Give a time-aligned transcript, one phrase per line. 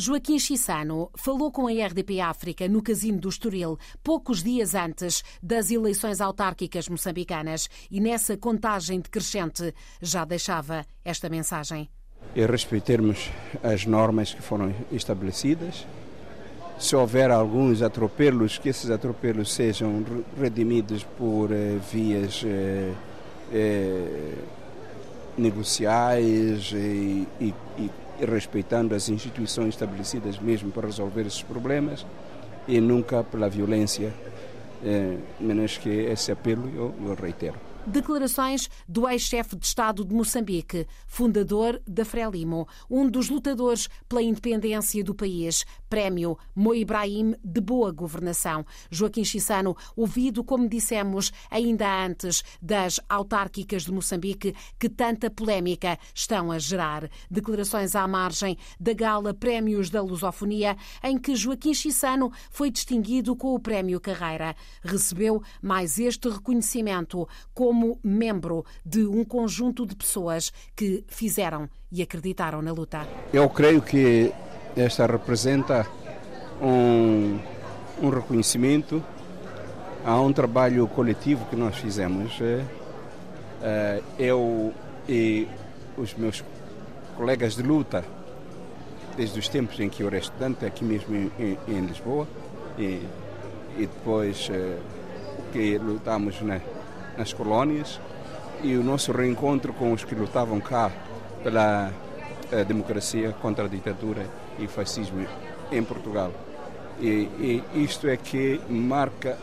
[0.00, 5.70] Joaquim Chissano falou com a RDP África no Casino do Estoril poucos dias antes das
[5.70, 11.86] eleições autárquicas moçambicanas e nessa contagem decrescente já deixava esta mensagem.
[12.34, 13.30] E respeitarmos
[13.62, 15.86] as normas que foram estabelecidas.
[16.78, 20.02] Se houver alguns atropelos, que esses atropelos sejam
[20.40, 22.94] redimidos por eh, vias eh,
[23.52, 24.34] eh,
[25.36, 27.90] negociais e, e, e
[28.24, 32.06] respeitando as instituições estabelecidas mesmo para resolver esses problemas
[32.68, 34.12] e nunca pela violência,
[34.84, 37.58] eh, menos que esse apelo eu, eu reitero.
[37.86, 45.02] Declarações do ex-chefe de Estado de Moçambique, fundador da Frelimo, um dos lutadores pela independência
[45.02, 48.64] do país, Prémio Mo Ibrahim de Boa Governação.
[48.90, 56.52] Joaquim Chissano, ouvido, como dissemos, ainda antes das autárquicas de Moçambique, que tanta polémica estão
[56.52, 57.10] a gerar.
[57.30, 63.54] Declarações à margem da gala Prémios da Lusofonia, em que Joaquim Chissano foi distinguido com
[63.54, 64.54] o Prémio Carreira.
[64.82, 72.02] Recebeu mais este reconhecimento com como membro de um conjunto de pessoas que fizeram e
[72.02, 73.06] acreditaram na luta.
[73.32, 74.32] Eu creio que
[74.76, 75.86] esta representa
[76.60, 77.38] um,
[78.02, 79.02] um reconhecimento
[80.04, 82.38] a um trabalho coletivo que nós fizemos.
[82.40, 82.64] É,
[83.62, 84.72] é, eu
[85.08, 85.46] e
[85.96, 86.42] os meus
[87.16, 88.04] colegas de luta,
[89.16, 92.26] desde os tempos em que eu era estudante, aqui mesmo em, em Lisboa,
[92.78, 93.02] e,
[93.76, 94.78] e depois é,
[95.52, 96.60] que lutamos na
[97.20, 98.00] nas colónias
[98.62, 100.90] e o nosso reencontro com os que lutavam cá
[101.42, 101.92] pela
[102.50, 104.24] eh, democracia contra a ditadura
[104.60, 105.26] e fascismo
[105.72, 106.32] em Portugal.
[107.00, 109.38] E, e isto é que marca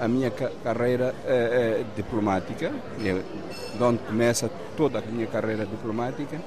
[0.00, 6.38] a minha carreira eh, eh, diplomática, de onde começa toda a minha carreira diplomática.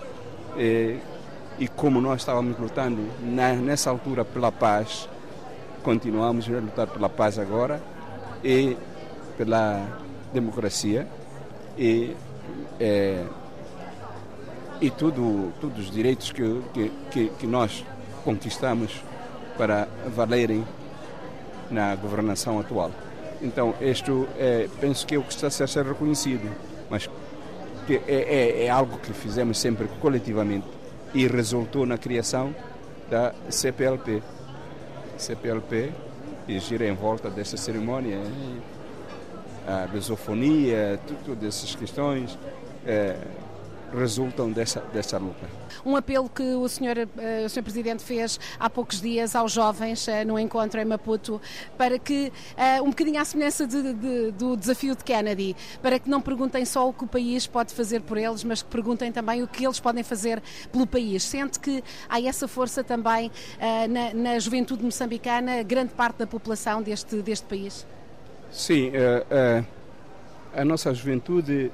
[0.58, 5.08] E, como nós estávamos lutando na, nessa altura pela paz,
[5.84, 7.82] continuamos a lutar pela paz agora
[8.44, 8.76] e
[9.38, 9.86] pela
[10.34, 11.08] democracia
[11.78, 12.16] e,
[12.80, 13.24] é,
[14.80, 16.62] e tudo, todos os direitos que,
[17.12, 17.86] que, que nós
[18.24, 19.04] conquistamos
[19.58, 20.66] para valerem
[21.70, 22.92] na governação atual.
[23.42, 26.50] Então, isto é, penso que é o que está a ser reconhecido,
[26.90, 27.10] mas
[27.88, 30.68] que é, é, é, algo que fizemos sempre coletivamente
[31.14, 32.56] e resultou na criação
[33.10, 34.22] da CPLP.
[35.18, 35.92] CPLP,
[36.48, 38.20] e gira em volta dessa cerimônia
[39.68, 42.38] a lusofonia, todas essas questões
[42.86, 43.16] é,
[43.94, 45.48] resultam dessa, dessa luta.
[45.86, 50.08] Um apelo que o senhor, eh, o senhor Presidente fez há poucos dias aos jovens
[50.08, 51.42] eh, no encontro em Maputo
[51.78, 52.32] para que,
[52.84, 56.88] um bocadinho à semelhança de, de, do desafio de Kennedy, para que não perguntem só
[56.88, 59.80] o que o país pode fazer por eles, mas que perguntem também o que eles
[59.80, 60.42] podem fazer
[60.72, 61.24] pelo país.
[61.24, 63.32] Sente que há essa força também
[63.90, 67.86] na, na juventude moçambicana, grande parte da população deste, deste país?
[68.52, 68.92] Sim,
[70.54, 71.72] a nossa juventude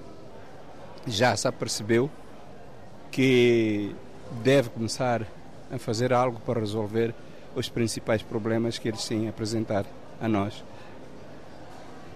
[1.08, 2.10] já se apercebeu
[3.12, 3.96] que
[4.44, 5.26] deve começar
[5.72, 7.14] a fazer algo para resolver
[7.56, 9.88] os principais problemas que eles têm apresentado
[10.22, 10.64] a nós.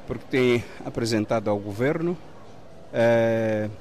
[0.07, 2.17] Porque têm apresentado ao governo
[2.91, 3.71] uh,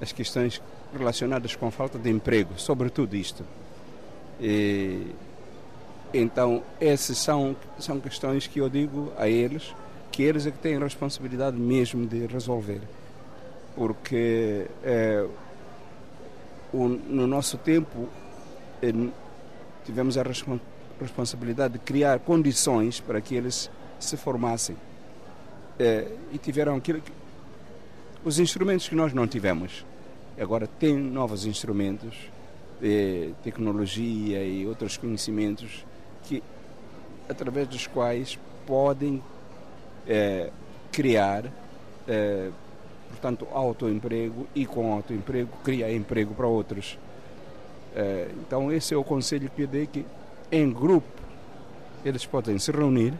[0.00, 0.60] as questões
[0.96, 3.44] relacionadas com falta de emprego, sobretudo isto.
[4.40, 5.06] E,
[6.12, 9.74] então, essas são, são questões que eu digo a eles
[10.14, 12.80] que eles é que têm a responsabilidade mesmo de resolver.
[13.74, 15.26] Porque é,
[16.72, 18.08] o, no nosso tempo
[18.82, 18.92] é,
[19.84, 20.22] tivemos a
[21.00, 24.76] responsabilidade de criar condições para que eles se formassem.
[25.78, 27.12] É, e tiveram aquilo que,
[28.24, 29.84] os instrumentos que nós não tivemos.
[30.38, 32.14] Agora tem novos instrumentos,
[33.42, 35.84] tecnologia e outros conhecimentos
[36.24, 36.42] que
[37.28, 39.22] através dos quais podem
[40.06, 40.50] é,
[40.92, 41.44] criar,
[42.06, 42.50] é,
[43.08, 46.98] portanto, autoemprego e com autoemprego cria emprego para outros.
[47.94, 50.04] É, então esse é o conselho que eu dei que
[50.50, 51.06] em grupo
[52.04, 53.14] eles podem se reunir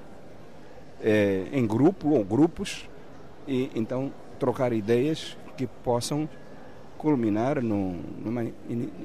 [1.01, 2.89] é, em grupo ou grupos
[3.47, 6.29] e então trocar ideias que possam
[6.99, 7.95] culminar no,
[8.25, 8.45] numa,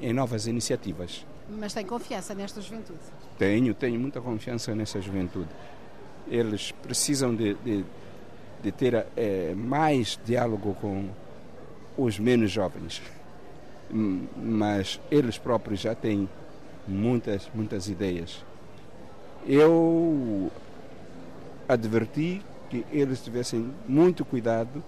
[0.02, 1.24] em novas iniciativas.
[1.48, 2.98] Mas tem confiança nesta juventude?
[3.38, 5.48] Tenho, tenho muita confiança nessa juventude
[6.30, 7.84] eles precisam de, de,
[8.62, 11.08] de ter é, mais diálogo com
[11.96, 13.02] os menos jovens.
[13.90, 16.28] Mas eles próprios já têm
[16.86, 18.44] muitas, muitas ideias.
[19.46, 20.50] Eu
[21.68, 24.82] adverti que eles tivessem muito cuidado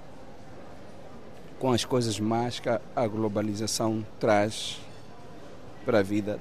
[1.58, 4.80] com as coisas más que a globalização traz
[5.84, 6.38] para a vida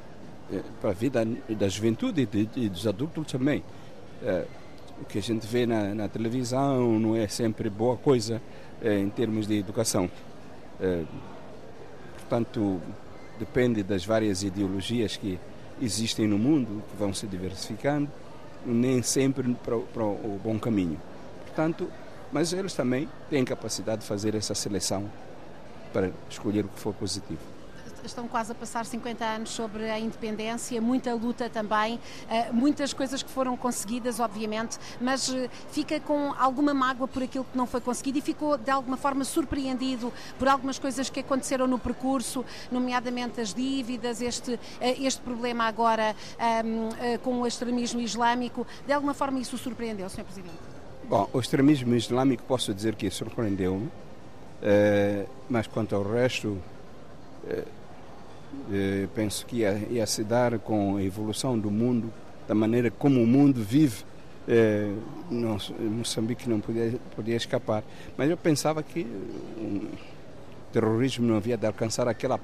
[0.82, 3.64] para a vida da juventude e, dos adultos também.
[5.02, 8.42] O que a gente vê na, na, televisão não é sempre boa coisa
[8.82, 10.10] em termos de educação.
[12.18, 12.80] portanto,
[13.40, 15.40] depende das várias ideologias que
[15.82, 18.10] existem no mundo, que vão se diversificando,
[18.66, 21.00] nem sempre para, para o bom caminho.
[21.46, 21.90] Portanto,
[22.32, 25.10] mas eles também têm capacidade de fazer essa seleção
[25.92, 27.61] para escolher o que for positivo
[28.08, 32.00] estão quase a passar 50 anos sobre a independência, muita luta também,
[32.30, 37.46] eh, muitas coisas que foram conseguidas, obviamente, mas eh, fica com alguma mágoa por aquilo
[37.46, 41.68] que não foi conseguido e ficou de alguma forma surpreendido por algumas coisas que aconteceram
[41.68, 46.16] no percurso, nomeadamente as dívidas, este, eh, este problema agora
[46.66, 48.66] um, com o extremismo islâmico.
[48.86, 50.24] De alguma forma isso surpreendeu, Sr.
[50.24, 50.58] Presidente?
[51.08, 53.90] Bom, o extremismo islâmico posso dizer que surpreendeu-me,
[55.50, 56.58] mas quanto ao resto,
[58.72, 62.12] eh, penso que ia, ia, se dar com a evolução do mundo,
[62.48, 64.04] da maneira como o mundo vive.
[64.48, 64.94] Eh,
[65.30, 67.84] não, Moçambique não podia, podia escapar.
[68.18, 69.02] Mas eu pensava que
[69.58, 69.90] o
[70.72, 72.40] terrorismo não havia de alcançar aquela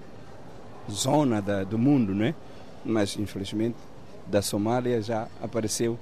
[0.90, 2.36] zona da, do mundo, né?
[2.86, 3.78] Mas, infelizmente,
[4.28, 5.98] da Somália já apareceu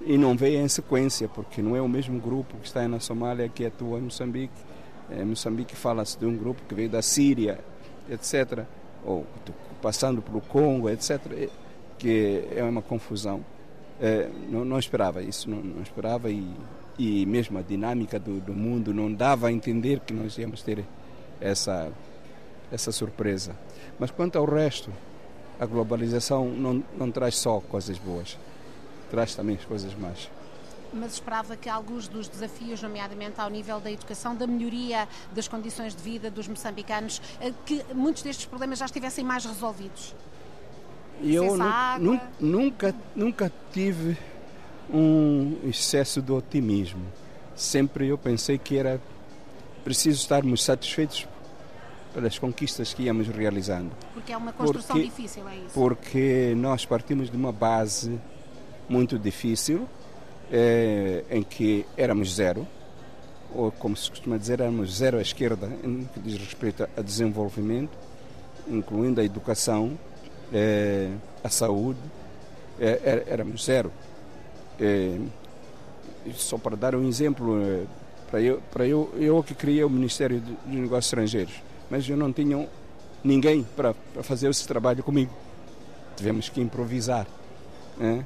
[0.00, 3.48] e não veio em sequência, porque não é o mesmo grupo que está na Somália
[3.48, 4.54] que atua em Moçambique.
[5.10, 7.58] Em Moçambique fala-se de um grupo que veio da Síria,
[8.10, 8.66] etc
[9.06, 9.24] ou
[9.80, 11.48] passando pelo Congo, etc.,
[11.98, 13.44] que é uma confusão.
[14.00, 16.46] É, não, não, esperava isso, não, não, esperava e,
[16.98, 20.84] e mesmo a dinâmica do, do, mundo não dava a entender que nós íamos ter
[21.40, 21.90] essa,
[22.70, 23.56] essa surpresa.
[23.98, 24.90] Mas quanto ao resto,
[25.58, 28.36] a globalização não, não traz só coisas boas,
[29.10, 30.28] traz também as coisas más
[30.92, 35.94] mas esperava que alguns dos desafios, nomeadamente ao nível da educação, da melhoria das condições
[35.94, 40.14] de vida dos moçambicanos, eh, que muitos destes problemas já estivessem mais resolvidos.
[41.22, 41.56] Eu
[41.98, 44.16] nu nunca, nunca tive
[44.92, 47.04] um excesso de otimismo.
[47.54, 49.00] Sempre eu pensei que era
[49.82, 51.26] preciso estarmos satisfeitos
[52.12, 53.90] pelas conquistas que íamos realizando.
[54.14, 55.74] Porque é uma construção porque, difícil, é isso?
[55.74, 58.18] Porque nós partimos de uma base
[58.88, 59.86] muito difícil,
[60.52, 62.66] é, em que éramos zero,
[63.54, 67.96] ou como se costuma dizer, éramos zero à esquerda em que diz respeito a desenvolvimento,
[68.68, 69.98] incluindo a educação,
[70.52, 71.10] é,
[71.42, 72.00] a saúde,
[72.80, 73.90] é, éramos zero.
[74.80, 75.18] É,
[76.34, 77.84] só para dar um exemplo, é,
[78.30, 81.54] para eu, para eu, eu que criei o Ministério de Negócios Estrangeiros,
[81.90, 82.68] mas eu não tinha
[83.22, 85.32] ninguém para, para fazer esse trabalho comigo.
[86.16, 87.26] Tivemos que improvisar.
[87.96, 88.24] Né?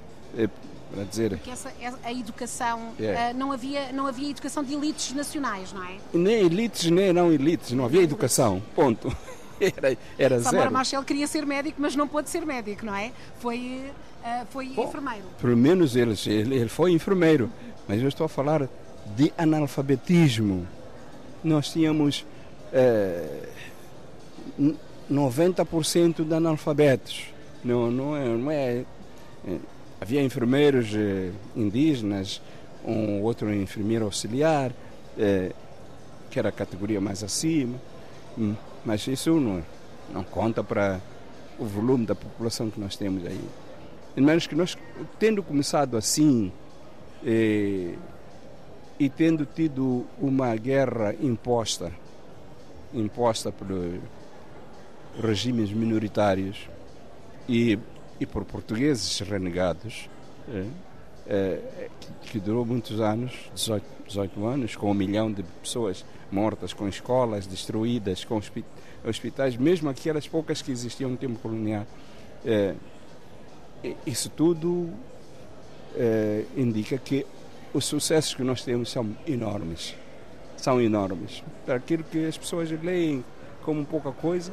[0.93, 1.31] Para dizer.
[1.31, 1.73] Porque essa,
[2.03, 3.31] a educação, yeah.
[3.31, 5.97] uh, não, havia, não havia educação de elites nacionais, não é?
[6.13, 9.15] Nem elites, nem não elites, não havia educação, ponto.
[9.61, 10.73] Era, era Samora zero.
[10.73, 13.13] Machel queria ser médico, mas não pôde ser médico, não é?
[13.41, 13.93] Foi,
[14.25, 15.27] uh, foi Bom, enfermeiro.
[15.39, 17.53] Pelo menos ele, ele foi enfermeiro,
[17.87, 18.67] mas eu estou a falar
[19.15, 20.67] de analfabetismo.
[21.45, 22.21] Nós tínhamos
[22.73, 23.47] uh,
[24.59, 24.75] eh,
[25.13, 27.27] 90% de analfabetos.
[27.63, 28.85] Não, não é, não é
[30.01, 32.41] Havia enfermeiros eh, indígenas,
[32.83, 34.73] um outro enfermeiro auxiliar,
[35.19, 35.53] eh,
[36.31, 37.79] que era a categoria mais acima,
[38.39, 39.63] hum, mas isso não,
[40.11, 40.99] não conta para
[41.59, 43.41] o volume da população que nós temos aí.
[44.17, 44.77] Menos que nós,
[45.19, 46.51] tendo começado assim
[47.23, 47.95] eh,
[48.99, 51.93] e tendo tido uma guerra imposta,
[52.95, 53.67] imposta por
[55.23, 56.69] regimes minoritários
[57.47, 57.79] e
[58.21, 60.09] e por portugueses renegados,
[60.53, 60.67] é,
[61.27, 61.89] é,
[62.23, 67.47] que, durou muitos anos 18, 18 anos com um milhão de pessoas mortas, com escolas
[67.47, 68.41] destruídas, com
[69.05, 71.87] hospitais, mesmo aquelas poucas que existiam no tempo colonial.
[72.45, 72.75] É,
[74.07, 74.91] isso tudo
[75.97, 77.25] é, indica que
[77.73, 79.95] os sucessos que nós temos são enormes.
[80.57, 81.43] São enormes.
[81.65, 83.25] Para aquilo que as pessoas leem
[83.63, 84.53] como pouca coisa,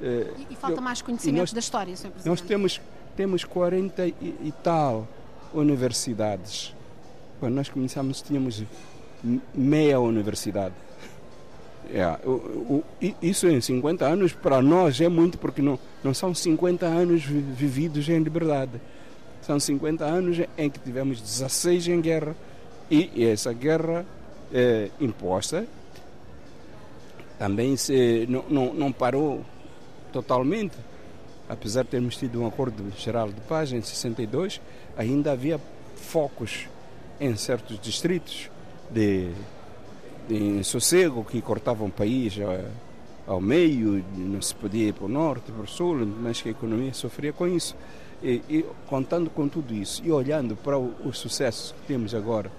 [0.00, 2.10] e, e falta eu, mais conhecimento nós, da história, Sr.
[2.10, 2.26] Presidente.
[2.26, 2.80] Nós temos,
[3.16, 5.06] temos 40 e, e tal
[5.52, 6.74] universidades.
[7.40, 8.62] Quando nós começamos, tínhamos
[9.54, 10.74] meia universidade.
[11.92, 12.84] É, o, o,
[13.22, 18.08] isso em 50 anos para nós é muito porque não, não são 50 anos vividos
[18.08, 18.80] em liberdade.
[19.42, 22.34] São 50 anos em que tivemos 16 em guerra
[22.90, 24.04] e, e essa guerra
[24.52, 25.66] é, imposta
[27.38, 29.44] também se, não, não, não parou
[30.12, 30.76] totalmente.
[31.48, 34.60] Apesar de termos tido um acordo geral de paz em 62,
[34.96, 35.60] ainda havia
[35.94, 36.66] focos
[37.20, 38.50] em certos distritos
[38.90, 39.30] de,
[40.28, 42.34] de sossego que cortavam o país.
[43.26, 46.52] ao meio, não se podia ir para o norte, para o sul, mas que a
[46.52, 47.76] economia sofria com isso.
[48.22, 52.50] E, e contando com tudo isso e olhando para o, o sucesso que temos agora,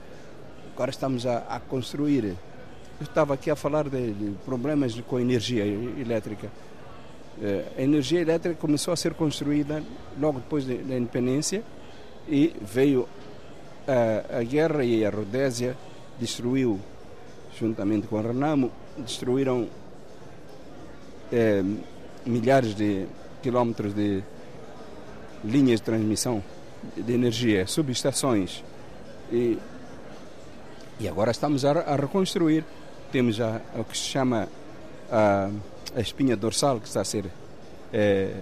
[0.74, 2.26] agora estamos a, a construir.
[2.26, 2.38] Eu
[3.04, 6.52] estava aqui a falar de, de problemas com energia elétrica.
[7.42, 9.84] Eh, a energia elétrica começou a ser construída
[10.20, 11.64] logo depois da independência
[12.28, 13.08] e veio
[13.88, 15.78] a, a guerra e a Rodésia
[16.20, 16.80] destruiu,
[17.58, 19.68] juntamente com a Renamo, destruíram
[21.32, 21.64] é,
[22.26, 23.06] milhares de
[23.42, 24.24] quilómetros de
[25.44, 26.44] linhas de transmissão
[26.96, 28.64] de energia, subestações.
[29.32, 29.58] E,
[31.00, 32.64] e agora estamos a, a reconstruir.
[33.12, 34.48] Temos já o que se chama
[35.12, 35.50] a,
[35.98, 37.26] a espinha dorsal, que está a ser
[37.92, 38.36] é,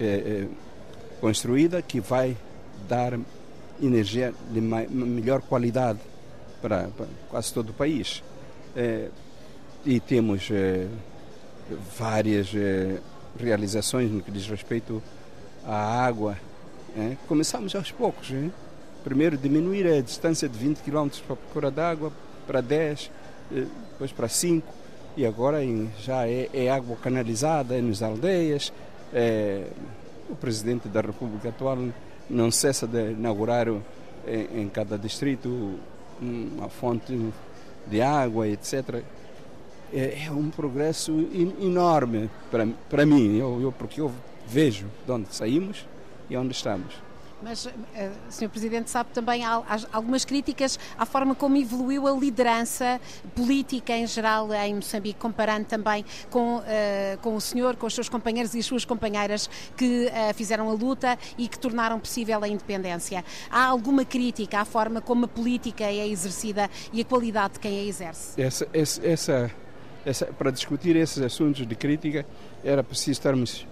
[0.00, 0.46] é,
[1.20, 2.36] construída, que vai
[2.88, 3.16] dar
[3.80, 6.00] energia de melhor qualidade
[6.60, 8.24] para, para quase todo o país.
[8.74, 9.08] É,
[9.84, 10.48] e temos
[11.96, 12.48] várias
[13.38, 15.00] realizações no que diz respeito
[15.64, 16.36] à água.
[17.28, 18.32] Começamos aos poucos.
[19.04, 22.12] Primeiro diminuir a distância de 20 km para a procura d'água
[22.48, 23.12] para 10,
[23.52, 24.85] é, depois para 5
[25.16, 25.58] e agora
[25.98, 28.72] já é, é água canalizada nas aldeias.
[29.12, 29.66] É,
[30.28, 31.78] o presidente da República atual
[32.28, 33.82] não cessa de inaugurar em,
[34.62, 35.78] em cada distrito
[36.20, 37.32] uma fonte
[37.86, 39.02] de água, etc.
[39.92, 41.12] É, é um progresso
[41.60, 44.10] enorme para, para mim, eu, eu, porque eu
[44.46, 45.86] vejo de onde saímos
[46.28, 47.05] e onde estamos.
[47.42, 47.70] Mas, uh,
[48.30, 48.48] Sr.
[48.48, 53.00] Presidente, sabe também há, há algumas críticas à forma como evoluiu a liderança
[53.34, 56.62] política em geral em Moçambique, comparando também com, uh,
[57.20, 60.72] com o senhor, com os seus companheiros e as suas companheiras que uh, fizeram a
[60.72, 63.24] luta e que tornaram possível a independência.
[63.50, 67.80] Há alguma crítica à forma como a política é exercida e a qualidade de quem
[67.80, 68.40] a exerce?
[68.40, 69.50] Essa, essa,
[70.06, 72.24] essa para discutir esses assuntos de crítica
[72.64, 73.66] era preciso estarmos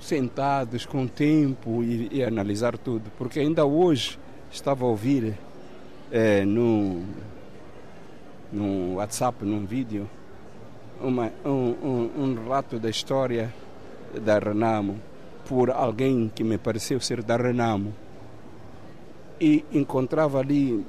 [0.00, 4.18] sentados com tempo e, e, analisar tudo, porque ainda hoje
[4.50, 5.34] estava a ouvir
[6.10, 7.02] é, no,
[8.52, 10.08] no WhatsApp, num vídeo,
[11.00, 13.52] uma, um, um, um, relato da história
[14.22, 15.00] da Renamo
[15.46, 17.92] por alguém que me pareceu ser da Renamo.
[19.40, 20.84] E encontrava ali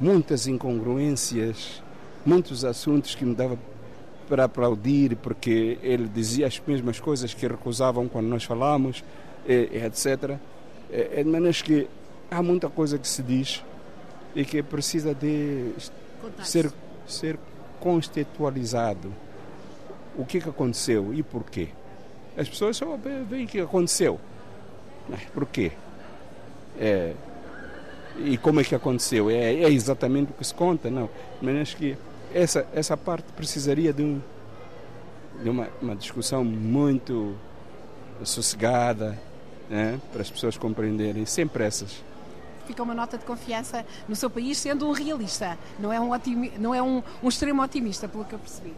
[0.00, 1.82] muitas incongruências,
[2.24, 3.58] muitos assuntos que me dava
[4.28, 9.02] para aplaudir, porque ele dizia as mesmas coisas que recusavam quando nós falamos,
[9.46, 10.36] etc.
[10.90, 11.88] É, de maneira que
[12.30, 13.64] há muita coisa que se diz
[14.34, 15.72] e que precisa de
[16.44, 16.70] ser,
[17.06, 17.38] ser
[17.80, 19.12] contextualizado.
[20.16, 21.68] O que, que aconteceu e porquê?
[22.36, 22.96] As pessoas só
[23.28, 24.20] veem o que aconteceu.
[25.08, 25.72] Mas por quê?
[26.78, 27.14] É,
[28.18, 29.30] e como é que aconteceu?
[29.30, 30.90] É, é exatamente o que se conta?
[30.90, 31.08] Não.
[31.40, 31.96] Mas que
[32.34, 34.20] essa, essa parte precisaria de, um,
[35.42, 37.36] de uma, uma discussão muito
[38.24, 39.18] sossegada
[39.68, 42.02] né, para as pessoas compreenderem, sem pressas.
[42.66, 46.52] Fica uma nota de confiança no seu país, sendo um realista, não é um, otimi,
[46.58, 48.74] não é um, um extremo otimista, pelo que eu percebi.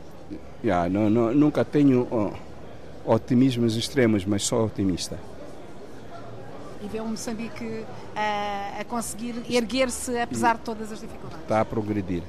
[0.63, 5.19] Yeah, não, não, nunca tenho oh, otimismos extremos, mas só otimista.
[6.83, 11.43] E vê o Moçambique a conseguir erguer-se apesar de todas as dificuldades.
[11.43, 12.23] Está a progredir.